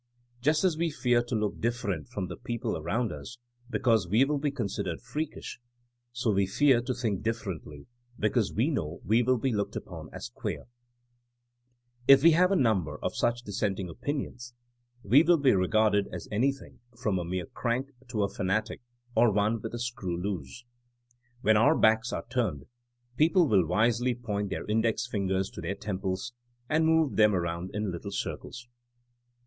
Just 0.41 0.63
as 0.63 0.77
we 0.79 0.89
fear 0.89 1.21
to 1.21 1.35
look 1.35 1.59
different 1.61 2.07
from 2.07 2.25
the 2.27 2.35
people 2.35 2.75
around 2.75 3.11
us 3.11 3.37
be 3.69 3.77
cause 3.77 4.07
we 4.07 4.25
will 4.25 4.39
be 4.39 4.49
considered 4.49 4.99
freakish, 4.99 5.59
so 6.11 6.31
we 6.31 6.47
fear 6.47 6.81
to 6.81 6.95
think 6.95 7.21
differently 7.21 7.85
because 8.17 8.51
we 8.51 8.71
know 8.71 9.01
we 9.05 9.21
will 9.21 9.37
be 9.37 9.51
looked 9.53 9.75
upon 9.75 10.09
as 10.11 10.31
queer/' 10.35 10.65
If 12.07 12.23
we 12.23 12.31
have 12.31 12.51
a 12.51 12.55
number 12.55 12.97
of 13.03 13.15
such 13.15 13.43
dissenting 13.43 13.89
opinions 13.89 14.55
we 15.03 15.21
will 15.21 15.37
be 15.37 15.53
regarded 15.53 16.07
as 16.11 16.27
anything 16.31 16.79
from 16.99 17.19
a 17.19 17.23
mere 17.23 17.45
crank 17.45 17.91
to 18.07 18.23
a 18.23 18.27
fanatic 18.27 18.81
or 19.15 19.31
one 19.31 19.61
with 19.61 19.75
a 19.75 19.79
screw 19.79 20.19
loose. 20.19 20.65
''When 21.43 21.57
our 21.57 21.77
backs 21.77 22.11
are 22.11 22.25
turned 22.27 22.63
people 23.17 23.47
will 23.47 23.67
wisely 23.67 24.15
point 24.15 24.49
their 24.49 24.65
index 24.65 25.05
fin 25.05 25.27
gers 25.27 25.51
to 25.51 25.61
their 25.61 25.75
temples 25.75 26.33
and 26.67 26.87
move 26.87 27.17
them 27.17 27.35
around 27.35 27.69
in 27.75 27.91
little 27.91 28.09
circles. 28.11 28.67